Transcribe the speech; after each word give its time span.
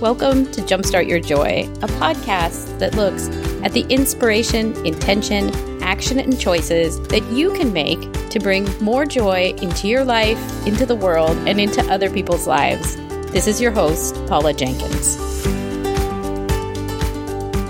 Welcome 0.00 0.52
to 0.52 0.60
Jumpstart 0.60 1.08
Your 1.08 1.20
Joy, 1.20 1.62
a 1.80 1.86
podcast 1.86 2.78
that 2.80 2.94
looks 2.96 3.28
at 3.64 3.72
the 3.72 3.80
inspiration, 3.88 4.76
intention, 4.84 5.50
action, 5.82 6.18
and 6.18 6.38
choices 6.38 7.00
that 7.08 7.22
you 7.32 7.50
can 7.54 7.72
make 7.72 7.98
to 8.28 8.38
bring 8.38 8.66
more 8.84 9.06
joy 9.06 9.54
into 9.62 9.88
your 9.88 10.04
life, 10.04 10.38
into 10.66 10.84
the 10.84 10.94
world, 10.94 11.34
and 11.48 11.58
into 11.58 11.82
other 11.90 12.10
people's 12.10 12.46
lives. 12.46 12.94
This 13.32 13.46
is 13.46 13.58
your 13.58 13.70
host, 13.70 14.14
Paula 14.26 14.52
Jenkins. 14.52 15.16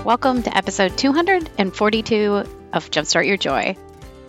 Welcome 0.03 0.43
to 0.43 0.57
episode 0.57 0.97
242 0.97 2.43
of 2.73 2.91
Jumpstart 2.91 3.25
Your 3.25 3.37
Joy. 3.37 3.77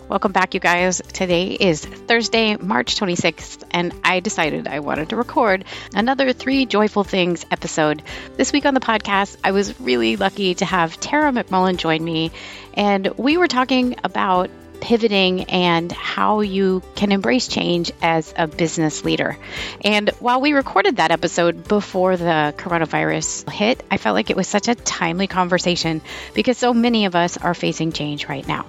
Welcome 0.09 0.31
back, 0.31 0.55
you 0.55 0.59
guys. 0.59 1.03
Today 1.13 1.49
is 1.51 1.85
Thursday, 1.85 2.55
March 2.55 2.95
26th, 2.95 3.63
and 3.69 3.93
I 4.03 4.21
decided 4.21 4.67
I 4.67 4.79
wanted 4.79 5.09
to 5.09 5.15
record 5.15 5.65
another 5.93 6.33
Three 6.33 6.65
Joyful 6.65 7.03
Things 7.03 7.45
episode. 7.51 8.01
This 8.35 8.51
week 8.51 8.65
on 8.65 8.73
the 8.73 8.79
podcast, 8.79 9.37
I 9.43 9.51
was 9.51 9.79
really 9.79 10.15
lucky 10.15 10.55
to 10.55 10.65
have 10.65 10.99
Tara 10.99 11.31
McMullin 11.31 11.77
join 11.77 12.03
me, 12.03 12.31
and 12.73 13.07
we 13.19 13.37
were 13.37 13.47
talking 13.47 13.97
about 14.03 14.49
pivoting 14.81 15.43
and 15.43 15.91
how 15.91 16.41
you 16.41 16.81
can 16.95 17.11
embrace 17.11 17.47
change 17.47 17.91
as 18.01 18.33
a 18.35 18.47
business 18.47 19.05
leader. 19.05 19.37
And 19.81 20.09
while 20.19 20.41
we 20.41 20.53
recorded 20.53 20.95
that 20.95 21.11
episode 21.11 21.67
before 21.67 22.17
the 22.17 22.55
coronavirus 22.57 23.47
hit, 23.51 23.83
I 23.91 23.97
felt 23.97 24.15
like 24.15 24.31
it 24.31 24.35
was 24.37 24.47
such 24.47 24.69
a 24.69 24.73
timely 24.75 25.27
conversation 25.27 26.01
because 26.33 26.57
so 26.57 26.73
many 26.73 27.05
of 27.05 27.15
us 27.15 27.37
are 27.37 27.53
facing 27.53 27.91
change 27.91 28.27
right 28.27 28.47
now. 28.47 28.65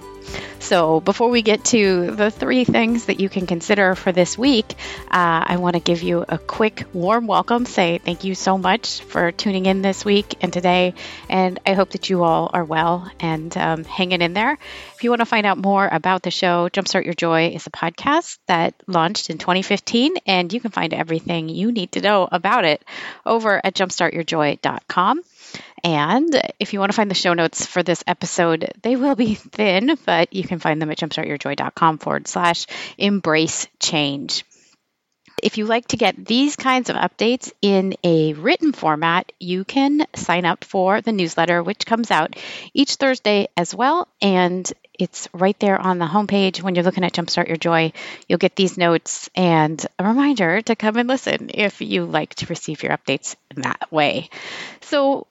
So, 0.61 0.99
before 0.99 1.29
we 1.29 1.41
get 1.41 1.65
to 1.65 2.11
the 2.11 2.29
three 2.29 2.65
things 2.65 3.05
that 3.05 3.19
you 3.19 3.29
can 3.29 3.47
consider 3.47 3.95
for 3.95 4.11
this 4.11 4.37
week, 4.37 4.71
uh, 5.09 5.43
I 5.47 5.57
want 5.57 5.73
to 5.73 5.81
give 5.81 6.03
you 6.03 6.23
a 6.29 6.37
quick 6.37 6.85
warm 6.93 7.25
welcome. 7.25 7.65
Say 7.65 7.97
thank 7.97 8.23
you 8.23 8.35
so 8.35 8.59
much 8.59 9.01
for 9.01 9.31
tuning 9.31 9.65
in 9.65 9.81
this 9.81 10.05
week 10.05 10.35
and 10.39 10.53
today. 10.53 10.93
And 11.29 11.59
I 11.65 11.73
hope 11.73 11.89
that 11.89 12.11
you 12.11 12.23
all 12.23 12.51
are 12.53 12.63
well 12.63 13.11
and 13.19 13.57
um, 13.57 13.83
hanging 13.85 14.21
in 14.21 14.33
there. 14.33 14.53
If 14.95 15.03
you 15.03 15.09
want 15.09 15.21
to 15.21 15.25
find 15.25 15.47
out 15.47 15.57
more 15.57 15.89
about 15.91 16.21
the 16.21 16.31
show, 16.31 16.69
Jumpstart 16.69 17.05
Your 17.05 17.15
Joy 17.15 17.47
is 17.47 17.65
a 17.65 17.71
podcast 17.71 18.37
that 18.45 18.75
launched 18.87 19.31
in 19.31 19.39
2015, 19.39 20.13
and 20.27 20.53
you 20.53 20.61
can 20.61 20.71
find 20.71 20.93
everything 20.93 21.49
you 21.49 21.71
need 21.71 21.93
to 21.93 22.01
know 22.01 22.29
about 22.31 22.65
it 22.65 22.85
over 23.25 23.59
at 23.65 23.73
jumpstartyourjoy.com. 23.73 25.21
And 25.83 26.29
if 26.59 26.73
you 26.73 26.79
want 26.79 26.91
to 26.91 26.95
find 26.95 27.09
the 27.09 27.15
show 27.15 27.33
notes 27.33 27.65
for 27.65 27.83
this 27.83 28.03
episode, 28.07 28.71
they 28.81 28.95
will 28.95 29.15
be 29.15 29.35
thin, 29.35 29.97
but 30.05 30.33
you 30.33 30.43
can 30.43 30.59
find 30.59 30.81
them 30.81 30.91
at 30.91 30.97
jumpstartyourjoy.com 30.97 31.97
forward 31.97 32.27
slash 32.27 32.67
embrace 32.97 33.67
change. 33.79 34.45
If 35.41 35.57
you 35.57 35.65
like 35.65 35.87
to 35.87 35.97
get 35.97 36.23
these 36.23 36.55
kinds 36.55 36.89
of 36.89 36.95
updates 36.95 37.51
in 37.61 37.95
a 38.03 38.33
written 38.33 38.73
format, 38.73 39.31
you 39.39 39.63
can 39.65 40.05
sign 40.13 40.45
up 40.45 40.63
for 40.63 41.01
the 41.01 41.11
newsletter, 41.11 41.63
which 41.63 41.85
comes 41.85 42.11
out 42.11 42.35
each 42.73 42.95
Thursday 42.95 43.47
as 43.57 43.73
well. 43.73 44.07
And 44.21 44.71
it's 44.93 45.27
right 45.33 45.59
there 45.59 45.79
on 45.79 45.97
the 45.97 46.05
homepage. 46.05 46.61
When 46.61 46.75
you're 46.75 46.83
looking 46.83 47.03
at 47.03 47.13
Jumpstart 47.13 47.47
Your 47.47 47.57
Joy, 47.57 47.91
you'll 48.27 48.37
get 48.37 48.55
these 48.55 48.77
notes 48.77 49.31
and 49.33 49.83
a 49.97 50.03
reminder 50.03 50.61
to 50.61 50.75
come 50.75 50.97
and 50.97 51.09
listen 51.09 51.49
if 51.53 51.81
you 51.81 52.05
like 52.05 52.35
to 52.35 52.45
receive 52.45 52.83
your 52.83 52.95
updates 52.95 53.35
in 53.55 53.63
that 53.63 53.91
way. 53.91 54.29
So, 54.81 55.25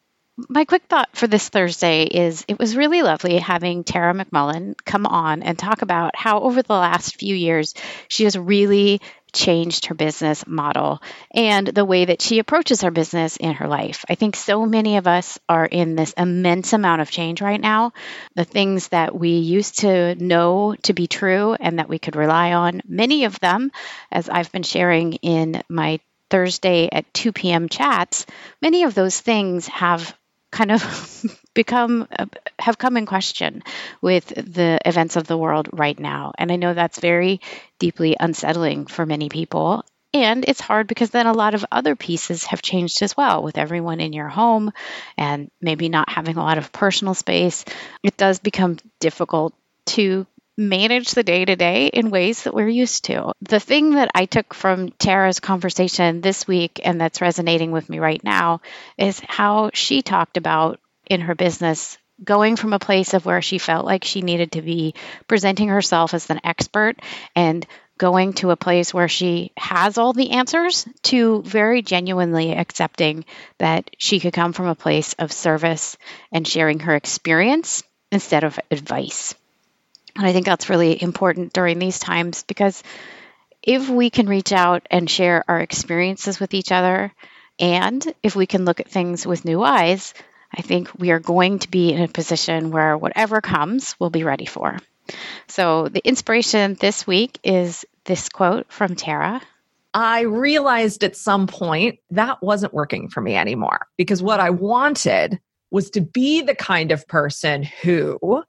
my 0.48 0.64
quick 0.64 0.84
thought 0.84 1.10
for 1.12 1.26
this 1.26 1.48
Thursday 1.48 2.04
is 2.04 2.44
it 2.48 2.58
was 2.58 2.76
really 2.76 3.02
lovely 3.02 3.38
having 3.38 3.84
Tara 3.84 4.14
McMullin 4.14 4.74
come 4.84 5.06
on 5.06 5.42
and 5.42 5.58
talk 5.58 5.82
about 5.82 6.16
how 6.16 6.40
over 6.40 6.62
the 6.62 6.72
last 6.72 7.16
few 7.16 7.34
years 7.34 7.74
she 8.08 8.24
has 8.24 8.38
really 8.38 9.00
changed 9.32 9.86
her 9.86 9.94
business 9.94 10.44
model 10.46 11.00
and 11.32 11.66
the 11.66 11.84
way 11.84 12.04
that 12.04 12.20
she 12.22 12.38
approaches 12.38 12.82
her 12.82 12.90
business 12.90 13.36
in 13.36 13.52
her 13.54 13.68
life. 13.68 14.04
I 14.08 14.14
think 14.14 14.34
so 14.34 14.66
many 14.66 14.96
of 14.96 15.06
us 15.06 15.38
are 15.48 15.66
in 15.66 15.94
this 15.94 16.12
immense 16.14 16.72
amount 16.72 17.02
of 17.02 17.10
change 17.10 17.40
right 17.40 17.60
now. 17.60 17.92
The 18.34 18.44
things 18.44 18.88
that 18.88 19.16
we 19.16 19.30
used 19.30 19.80
to 19.80 20.14
know 20.16 20.74
to 20.82 20.92
be 20.92 21.06
true 21.06 21.54
and 21.54 21.78
that 21.78 21.88
we 21.88 21.98
could 21.98 22.16
rely 22.16 22.54
on, 22.54 22.82
many 22.88 23.24
of 23.24 23.38
them, 23.40 23.70
as 24.10 24.28
I've 24.28 24.50
been 24.50 24.64
sharing 24.64 25.14
in 25.14 25.62
my 25.68 26.00
Thursday 26.28 26.88
at 26.90 27.12
2 27.12 27.32
p.m. 27.32 27.68
chats, 27.68 28.24
many 28.62 28.84
of 28.84 28.94
those 28.94 29.20
things 29.20 29.66
have 29.68 30.16
kind 30.50 30.72
of 30.72 31.40
become 31.54 32.06
uh, 32.18 32.26
have 32.58 32.78
come 32.78 32.96
in 32.96 33.06
question 33.06 33.62
with 34.00 34.28
the 34.28 34.78
events 34.84 35.16
of 35.16 35.26
the 35.26 35.38
world 35.38 35.68
right 35.72 35.98
now. 35.98 36.32
And 36.38 36.50
i 36.50 36.56
know 36.56 36.74
that's 36.74 36.98
very 36.98 37.40
deeply 37.78 38.16
unsettling 38.18 38.86
for 38.86 39.06
many 39.06 39.28
people. 39.28 39.84
And 40.12 40.44
it's 40.48 40.60
hard 40.60 40.88
because 40.88 41.10
then 41.10 41.26
a 41.26 41.32
lot 41.32 41.54
of 41.54 41.64
other 41.70 41.94
pieces 41.94 42.44
have 42.46 42.62
changed 42.62 43.00
as 43.02 43.16
well 43.16 43.44
with 43.44 43.58
everyone 43.58 44.00
in 44.00 44.12
your 44.12 44.28
home 44.28 44.72
and 45.16 45.50
maybe 45.60 45.88
not 45.88 46.10
having 46.10 46.36
a 46.36 46.42
lot 46.42 46.58
of 46.58 46.72
personal 46.72 47.14
space. 47.14 47.64
It 48.02 48.16
does 48.16 48.40
become 48.40 48.78
difficult 48.98 49.54
to 49.86 50.26
manage 50.60 51.12
the 51.12 51.22
day 51.22 51.44
to 51.44 51.56
day 51.56 51.86
in 51.86 52.10
ways 52.10 52.44
that 52.44 52.54
we're 52.54 52.68
used 52.68 53.06
to. 53.06 53.32
The 53.40 53.58
thing 53.58 53.92
that 53.92 54.10
I 54.14 54.26
took 54.26 54.54
from 54.54 54.90
Tara's 54.90 55.40
conversation 55.40 56.20
this 56.20 56.46
week 56.46 56.80
and 56.84 57.00
that's 57.00 57.20
resonating 57.20 57.72
with 57.72 57.88
me 57.88 57.98
right 57.98 58.22
now 58.22 58.60
is 58.98 59.20
how 59.26 59.70
she 59.72 60.02
talked 60.02 60.36
about 60.36 60.78
in 61.06 61.22
her 61.22 61.34
business 61.34 61.98
going 62.22 62.56
from 62.56 62.74
a 62.74 62.78
place 62.78 63.14
of 63.14 63.24
where 63.24 63.40
she 63.40 63.58
felt 63.58 63.86
like 63.86 64.04
she 64.04 64.20
needed 64.20 64.52
to 64.52 64.62
be 64.62 64.94
presenting 65.26 65.68
herself 65.68 66.12
as 66.12 66.28
an 66.28 66.40
expert 66.44 66.96
and 67.34 67.66
going 67.96 68.32
to 68.34 68.50
a 68.50 68.56
place 68.56 68.94
where 68.94 69.08
she 69.08 69.52
has 69.56 69.98
all 69.98 70.12
the 70.12 70.30
answers 70.30 70.86
to 71.02 71.42
very 71.42 71.82
genuinely 71.82 72.52
accepting 72.52 73.24
that 73.58 73.90
she 73.98 74.20
could 74.20 74.32
come 74.32 74.52
from 74.52 74.66
a 74.66 74.74
place 74.74 75.14
of 75.18 75.32
service 75.32 75.96
and 76.32 76.46
sharing 76.46 76.80
her 76.80 76.96
experience 76.96 77.82
instead 78.12 78.44
of 78.44 78.58
advice. 78.70 79.34
And 80.20 80.28
I 80.28 80.34
think 80.34 80.44
that's 80.44 80.68
really 80.68 81.02
important 81.02 81.54
during 81.54 81.78
these 81.78 81.98
times 81.98 82.42
because 82.42 82.82
if 83.62 83.88
we 83.88 84.10
can 84.10 84.28
reach 84.28 84.52
out 84.52 84.86
and 84.90 85.08
share 85.08 85.42
our 85.48 85.60
experiences 85.60 86.38
with 86.38 86.52
each 86.52 86.70
other, 86.70 87.10
and 87.58 88.04
if 88.22 88.36
we 88.36 88.44
can 88.44 88.66
look 88.66 88.80
at 88.80 88.90
things 88.90 89.26
with 89.26 89.46
new 89.46 89.62
eyes, 89.62 90.12
I 90.54 90.60
think 90.60 90.90
we 90.98 91.10
are 91.10 91.20
going 91.20 91.60
to 91.60 91.70
be 91.70 91.94
in 91.94 92.02
a 92.02 92.08
position 92.08 92.70
where 92.70 92.98
whatever 92.98 93.40
comes, 93.40 93.96
we'll 93.98 94.10
be 94.10 94.22
ready 94.22 94.44
for. 94.44 94.76
So, 95.48 95.88
the 95.88 96.06
inspiration 96.06 96.76
this 96.78 97.06
week 97.06 97.38
is 97.42 97.86
this 98.04 98.28
quote 98.28 98.70
from 98.70 98.96
Tara. 98.96 99.40
I 99.94 100.20
realized 100.20 101.02
at 101.02 101.16
some 101.16 101.46
point 101.46 101.98
that 102.10 102.42
wasn't 102.42 102.74
working 102.74 103.08
for 103.08 103.22
me 103.22 103.36
anymore 103.36 103.86
because 103.96 104.22
what 104.22 104.38
I 104.38 104.50
wanted 104.50 105.40
was 105.70 105.88
to 105.92 106.02
be 106.02 106.42
the 106.42 106.54
kind 106.54 106.92
of 106.92 107.08
person 107.08 107.62
who, 107.62 108.44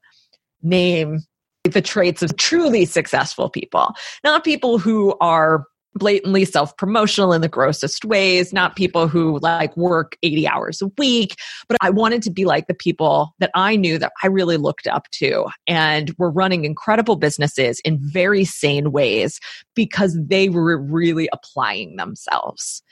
name 0.62 1.20
the 1.64 1.82
traits 1.82 2.22
of 2.22 2.36
truly 2.36 2.84
successful 2.84 3.48
people, 3.48 3.94
not 4.24 4.44
people 4.44 4.78
who 4.78 5.14
are 5.20 5.64
blatantly 5.94 6.44
self 6.44 6.76
promotional 6.76 7.32
in 7.32 7.40
the 7.40 7.48
grossest 7.48 8.04
ways, 8.04 8.52
not 8.52 8.76
people 8.76 9.06
who 9.06 9.38
like 9.40 9.76
work 9.76 10.16
80 10.22 10.48
hours 10.48 10.82
a 10.82 10.86
week, 10.98 11.36
but 11.68 11.76
I 11.80 11.90
wanted 11.90 12.22
to 12.22 12.30
be 12.30 12.44
like 12.44 12.66
the 12.66 12.74
people 12.74 13.34
that 13.38 13.50
I 13.54 13.76
knew 13.76 13.98
that 13.98 14.12
I 14.22 14.28
really 14.28 14.56
looked 14.56 14.86
up 14.86 15.08
to 15.12 15.46
and 15.66 16.14
were 16.18 16.30
running 16.30 16.64
incredible 16.64 17.16
businesses 17.16 17.80
in 17.80 17.98
very 18.00 18.44
sane 18.44 18.90
ways 18.90 19.38
because 19.74 20.18
they 20.20 20.48
were 20.48 20.78
really 20.78 21.28
applying 21.32 21.96
themselves. 21.96 22.82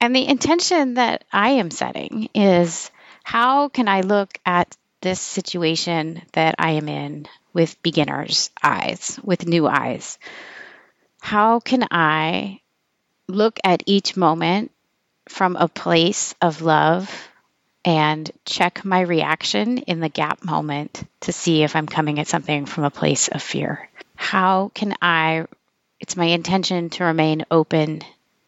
And 0.00 0.14
the 0.14 0.26
intention 0.26 0.94
that 0.94 1.24
I 1.32 1.50
am 1.50 1.70
setting 1.70 2.30
is 2.34 2.90
how 3.24 3.68
can 3.68 3.88
I 3.88 4.00
look 4.00 4.38
at 4.46 4.76
this 5.00 5.20
situation 5.20 6.22
that 6.32 6.56
I 6.58 6.72
am 6.72 6.88
in 6.88 7.26
with 7.58 7.82
beginner's 7.82 8.50
eyes, 8.62 9.18
with 9.24 9.44
new 9.44 9.66
eyes? 9.66 10.16
How 11.20 11.58
can 11.58 11.84
I 11.90 12.60
look 13.26 13.58
at 13.64 13.82
each 13.84 14.16
moment 14.16 14.70
from 15.28 15.56
a 15.56 15.66
place 15.66 16.36
of 16.40 16.62
love 16.62 17.10
and 17.84 18.30
check 18.44 18.84
my 18.84 19.00
reaction 19.00 19.78
in 19.78 19.98
the 19.98 20.08
gap 20.08 20.44
moment 20.44 21.02
to 21.22 21.32
see 21.32 21.64
if 21.64 21.74
I'm 21.74 21.88
coming 21.88 22.20
at 22.20 22.28
something 22.28 22.64
from 22.64 22.84
a 22.84 22.92
place 22.92 23.26
of 23.26 23.42
fear? 23.42 23.88
How 24.14 24.70
can 24.72 24.94
I? 25.02 25.46
It's 25.98 26.16
my 26.16 26.26
intention 26.26 26.90
to 26.90 27.04
remain 27.06 27.44
open 27.50 28.02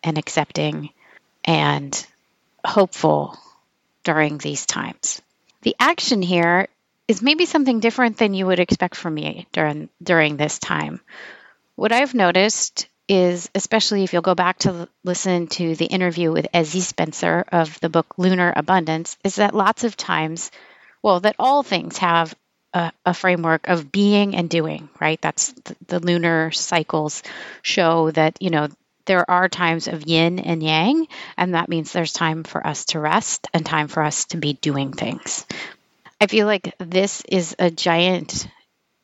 and 0.04 0.18
accepting 0.18 0.90
and 1.44 2.06
hopeful 2.64 3.36
during 4.04 4.38
these 4.38 4.66
times. 4.66 5.20
The 5.62 5.74
action 5.80 6.22
here 6.22 6.68
is 7.10 7.20
maybe 7.20 7.44
something 7.44 7.80
different 7.80 8.18
than 8.18 8.34
you 8.34 8.46
would 8.46 8.60
expect 8.60 8.94
from 8.94 9.14
me 9.14 9.48
during 9.50 9.88
during 10.00 10.36
this 10.36 10.60
time. 10.60 11.00
What 11.74 11.90
I've 11.90 12.14
noticed 12.14 12.86
is, 13.08 13.50
especially 13.52 14.04
if 14.04 14.12
you'll 14.12 14.22
go 14.22 14.36
back 14.36 14.58
to 14.58 14.88
listen 15.02 15.48
to 15.48 15.74
the 15.74 15.86
interview 15.86 16.30
with 16.30 16.46
Ezzie 16.54 16.80
Spencer 16.80 17.44
of 17.50 17.80
the 17.80 17.88
book 17.88 18.06
Lunar 18.16 18.52
Abundance, 18.54 19.18
is 19.24 19.36
that 19.36 19.56
lots 19.56 19.82
of 19.82 19.96
times, 19.96 20.52
well, 21.02 21.18
that 21.18 21.34
all 21.36 21.64
things 21.64 21.98
have 21.98 22.32
a, 22.72 22.92
a 23.04 23.12
framework 23.12 23.66
of 23.66 23.90
being 23.90 24.36
and 24.36 24.48
doing, 24.48 24.88
right? 25.00 25.20
That's 25.20 25.52
the 25.88 25.98
lunar 25.98 26.52
cycles 26.52 27.24
show 27.62 28.12
that, 28.12 28.40
you 28.40 28.50
know, 28.50 28.68
there 29.06 29.28
are 29.28 29.48
times 29.48 29.88
of 29.88 30.06
yin 30.06 30.38
and 30.38 30.62
yang, 30.62 31.08
and 31.36 31.54
that 31.54 31.68
means 31.68 31.92
there's 31.92 32.12
time 32.12 32.44
for 32.44 32.64
us 32.64 32.84
to 32.86 33.00
rest 33.00 33.48
and 33.52 33.66
time 33.66 33.88
for 33.88 34.04
us 34.04 34.26
to 34.26 34.36
be 34.36 34.52
doing 34.52 34.92
things. 34.92 35.46
I 36.20 36.26
feel 36.26 36.46
like 36.46 36.74
this 36.78 37.22
is 37.28 37.56
a 37.58 37.70
giant 37.70 38.46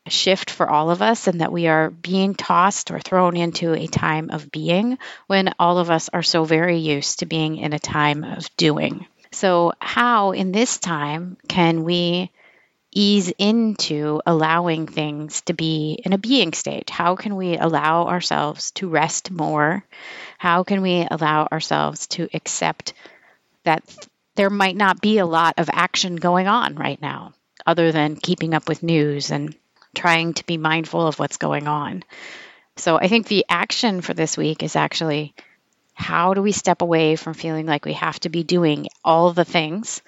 shift 0.07 0.51
for 0.51 0.69
all 0.69 0.91
of 0.91 1.03
us, 1.03 1.27
and 1.27 1.41
that 1.41 1.53
we 1.53 1.67
are 1.67 1.91
being 1.91 2.35
tossed 2.35 2.91
or 2.91 3.01
thrown 3.01 3.37
into 3.37 3.73
a 3.73 3.87
time 3.87 4.31
of 4.31 4.51
being 4.51 4.99
when 5.27 5.55
all 5.59 5.79
of 5.79 5.91
us 5.91 6.09
are 6.11 6.23
so 6.23 6.45
very 6.45 6.79
used 6.79 7.21
to 7.21 7.27
being 7.27 7.57
in 7.57 7.73
a 7.73 7.79
time 7.79 8.23
of 8.23 8.55
doing. 8.57 9.07
So, 9.33 9.73
how 9.81 10.33
in 10.33 10.53
this 10.53 10.79
time 10.79 11.37
can 11.49 11.85
we 11.85 12.31
ease 12.93 13.33
into 13.39 14.23
allowing 14.25 14.87
things 14.87 15.43
to 15.43 15.53
be 15.53 16.01
in 16.05 16.13
a 16.13 16.19
being 16.19 16.53
state? 16.53 16.89
How 16.91 17.17
can 17.17 17.35
we 17.37 17.57
allow 17.57 18.07
ourselves 18.07 18.71
to 18.73 18.89
rest 18.89 19.31
more? 19.31 19.85
How 20.39 20.65
can 20.65 20.83
we 20.83 21.07
allow 21.11 21.49
ourselves 21.51 22.07
to 22.09 22.29
accept 22.33 22.95
that 23.65 23.83
there 24.37 24.51
might 24.51 24.77
not 24.77 25.01
be 25.01 25.19
a 25.19 25.27
lot 25.27 25.55
of 25.59 25.69
action 25.73 26.17
going 26.17 26.47
on 26.47 26.77
right 26.77 27.01
now, 27.01 27.33
other 27.67 27.93
than 27.93 28.17
keeping 28.17 28.55
up 28.55 28.69
with 28.69 28.83
news 28.83 29.31
and 29.31 29.55
trying 29.95 30.35
to 30.35 30.47
be 30.47 30.57
mindful 30.57 31.07
of 31.07 31.19
what's 31.19 31.39
going 31.39 31.67
on? 31.67 32.05
So 32.77 32.97
I 32.97 33.09
think 33.09 33.27
the 33.27 33.47
action 33.49 34.03
for 34.03 34.15
this 34.15 34.37
week 34.37 34.63
is 34.63 34.77
actually 34.77 35.35
how 35.95 36.35
do 36.35 36.43
we 36.43 36.53
step 36.53 36.83
away 36.83 37.17
from 37.17 37.33
feeling 37.33 37.65
like 37.65 37.87
we 37.87 37.95
have 37.95 38.21
to 38.21 38.29
be 38.29 38.43
doing 38.43 38.87
all 39.03 39.33
the 39.33 39.47
things 39.47 40.03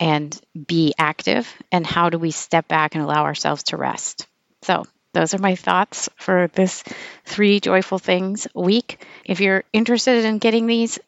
and 0.00 0.38
be 0.66 0.94
active? 0.98 1.52
And 1.70 1.86
how 1.86 2.08
do 2.08 2.18
we 2.18 2.30
step 2.30 2.68
back 2.68 2.94
and 2.94 3.04
allow 3.04 3.24
ourselves 3.24 3.64
to 3.64 3.76
rest? 3.76 4.26
So, 4.62 4.86
those 5.12 5.34
are 5.34 5.38
my 5.38 5.54
thoughts 5.54 6.10
for 6.16 6.48
this 6.52 6.84
three 7.24 7.60
joyful 7.60 7.98
things 7.98 8.48
week. 8.54 9.02
If 9.24 9.40
you're 9.40 9.64
interested 9.72 10.24
in 10.24 10.38
getting 10.38 10.66
these 10.66 10.98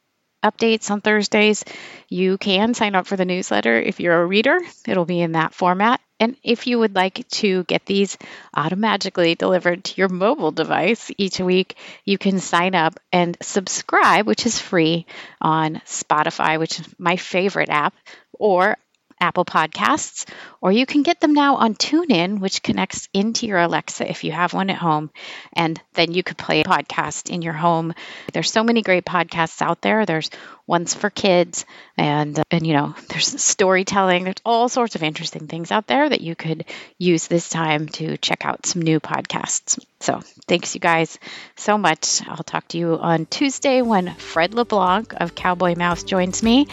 updates 0.42 0.90
on 0.90 1.00
Thursdays, 1.00 1.64
you 2.08 2.38
can 2.38 2.74
sign 2.74 2.94
up 2.94 3.06
for 3.06 3.16
the 3.16 3.24
newsletter. 3.24 3.80
If 3.80 4.00
you're 4.00 4.20
a 4.20 4.26
reader, 4.26 4.58
it'll 4.86 5.04
be 5.04 5.20
in 5.20 5.32
that 5.32 5.54
format. 5.54 6.00
And 6.20 6.36
if 6.42 6.66
you 6.66 6.80
would 6.80 6.96
like 6.96 7.28
to 7.28 7.62
get 7.64 7.86
these 7.86 8.18
automatically 8.54 9.36
delivered 9.36 9.84
to 9.84 9.94
your 9.96 10.08
mobile 10.08 10.50
device 10.50 11.10
each 11.16 11.38
week, 11.38 11.76
you 12.04 12.18
can 12.18 12.40
sign 12.40 12.74
up 12.74 12.98
and 13.12 13.36
subscribe, 13.40 14.26
which 14.26 14.44
is 14.44 14.58
free 14.58 15.06
on 15.40 15.76
Spotify, 15.86 16.58
which 16.58 16.80
is 16.80 16.88
my 16.98 17.16
favorite 17.16 17.68
app, 17.68 17.94
or 18.32 18.76
Apple 19.20 19.44
Podcasts, 19.44 20.26
or 20.60 20.72
you 20.72 20.86
can 20.86 21.02
get 21.02 21.20
them 21.20 21.34
now 21.34 21.56
on 21.56 21.74
TuneIn, 21.74 22.38
which 22.40 22.62
connects 22.62 23.08
into 23.12 23.46
your 23.46 23.58
Alexa 23.58 24.08
if 24.10 24.24
you 24.24 24.32
have 24.32 24.54
one 24.54 24.70
at 24.70 24.76
home. 24.76 25.10
And 25.52 25.80
then 25.94 26.12
you 26.12 26.22
could 26.22 26.38
play 26.38 26.60
a 26.60 26.64
podcast 26.64 27.30
in 27.30 27.42
your 27.42 27.52
home. 27.52 27.94
There's 28.32 28.50
so 28.50 28.64
many 28.64 28.82
great 28.82 29.04
podcasts 29.04 29.62
out 29.62 29.80
there. 29.82 30.06
There's 30.06 30.30
ones 30.68 30.94
for 30.94 31.10
kids 31.10 31.64
and 31.96 32.40
and 32.50 32.66
you 32.66 32.74
know, 32.74 32.94
there's 33.08 33.40
storytelling. 33.42 34.24
There's 34.24 34.36
all 34.44 34.68
sorts 34.68 34.94
of 34.94 35.02
interesting 35.02 35.48
things 35.48 35.72
out 35.72 35.86
there 35.86 36.08
that 36.08 36.20
you 36.20 36.36
could 36.36 36.66
use 36.98 37.26
this 37.26 37.48
time 37.48 37.88
to 37.88 38.16
check 38.18 38.44
out 38.44 38.66
some 38.66 38.82
new 38.82 39.00
podcasts. 39.00 39.82
So, 40.00 40.20
thanks 40.46 40.74
you 40.74 40.80
guys 40.80 41.18
so 41.56 41.78
much. 41.78 42.22
I'll 42.28 42.36
talk 42.36 42.68
to 42.68 42.78
you 42.78 42.98
on 42.98 43.26
Tuesday 43.26 43.82
when 43.82 44.14
Fred 44.14 44.54
LeBlanc 44.54 45.14
of 45.14 45.34
Cowboy 45.34 45.74
Mouth 45.74 46.06
joins 46.06 46.42
me. 46.42 46.68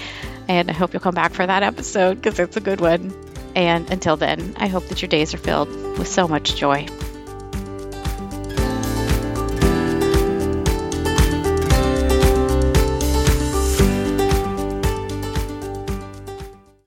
And 0.47 0.69
I 0.69 0.73
hope 0.73 0.93
you'll 0.93 0.99
come 0.99 1.15
back 1.15 1.33
for 1.33 1.45
that 1.45 1.63
episode 1.63 2.15
because 2.15 2.37
it's 2.37 2.57
a 2.57 2.61
good 2.61 2.81
one. 2.81 3.13
And 3.55 3.89
until 3.89 4.17
then, 4.17 4.55
I 4.57 4.67
hope 4.67 4.87
that 4.89 5.01
your 5.01 5.09
days 5.09 5.33
are 5.33 5.37
filled 5.37 5.69
with 5.97 6.07
so 6.07 6.27
much 6.27 6.55
joy. 6.55 6.87